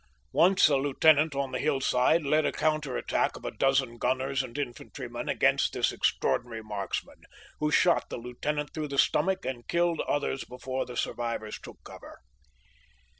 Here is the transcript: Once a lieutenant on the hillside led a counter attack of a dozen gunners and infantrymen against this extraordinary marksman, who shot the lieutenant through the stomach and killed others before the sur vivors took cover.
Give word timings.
Once 0.33 0.67
a 0.67 0.77
lieutenant 0.77 1.35
on 1.35 1.51
the 1.51 1.59
hillside 1.59 2.23
led 2.23 2.43
a 2.43 2.51
counter 2.51 2.97
attack 2.97 3.37
of 3.37 3.45
a 3.45 3.51
dozen 3.51 3.99
gunners 3.99 4.41
and 4.41 4.57
infantrymen 4.57 5.29
against 5.29 5.73
this 5.73 5.91
extraordinary 5.91 6.63
marksman, 6.63 7.21
who 7.59 7.69
shot 7.69 8.09
the 8.09 8.17
lieutenant 8.17 8.73
through 8.73 8.87
the 8.87 8.97
stomach 8.97 9.45
and 9.45 9.67
killed 9.67 10.01
others 10.07 10.43
before 10.43 10.87
the 10.87 10.97
sur 10.97 11.13
vivors 11.13 11.61
took 11.61 11.77
cover. 11.83 12.17